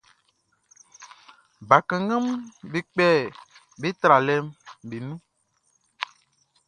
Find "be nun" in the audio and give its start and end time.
4.87-5.19